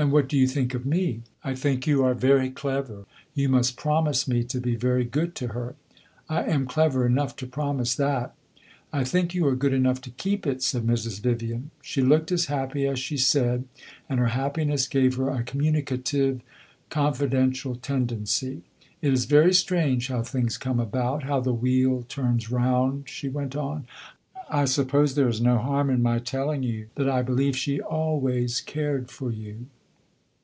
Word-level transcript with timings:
"And 0.00 0.12
what 0.12 0.28
do 0.28 0.38
you 0.38 0.46
think 0.46 0.74
of 0.74 0.86
me?" 0.86 1.22
"I 1.42 1.56
think 1.56 1.84
you 1.84 2.04
are 2.04 2.14
very 2.14 2.50
clever. 2.50 3.04
You 3.34 3.48
must 3.48 3.76
promise 3.76 4.28
me 4.28 4.44
to 4.44 4.60
be 4.60 4.76
very 4.76 5.04
good 5.04 5.34
to 5.34 5.48
her." 5.48 5.74
"I 6.28 6.44
am 6.44 6.66
clever 6.66 7.04
enough 7.04 7.34
to 7.38 7.48
promise 7.48 7.96
that." 7.96 8.32
"I 8.92 9.02
think 9.02 9.34
you 9.34 9.44
are 9.48 9.56
good 9.56 9.72
enough 9.72 10.00
to 10.02 10.10
keep 10.10 10.46
it," 10.46 10.62
said 10.62 10.86
Mrs. 10.86 11.18
Vivian. 11.20 11.72
She 11.82 12.00
looked 12.00 12.30
as 12.30 12.44
happy 12.44 12.86
as 12.86 13.00
she 13.00 13.16
said, 13.16 13.64
and 14.08 14.20
her 14.20 14.28
happiness 14.28 14.86
gave 14.86 15.16
her 15.16 15.30
a 15.30 15.42
communicative, 15.42 16.42
confidential 16.90 17.74
tendency. 17.74 18.62
"It 19.02 19.12
is 19.12 19.24
very 19.24 19.52
strange 19.52 20.06
how 20.06 20.22
things 20.22 20.58
come 20.58 20.78
about 20.78 21.24
how 21.24 21.40
the 21.40 21.52
wheel 21.52 22.04
turns 22.08 22.52
round," 22.52 23.08
she 23.08 23.28
went 23.28 23.56
on. 23.56 23.88
"I 24.48 24.64
suppose 24.66 25.16
there 25.16 25.26
is 25.26 25.40
no 25.40 25.58
harm 25.58 25.90
in 25.90 26.04
my 26.04 26.20
telling 26.20 26.62
you 26.62 26.86
that 26.94 27.08
I 27.08 27.22
believe 27.22 27.56
she 27.56 27.80
always 27.80 28.60
cared 28.60 29.10
for 29.10 29.32
you." 29.32 29.66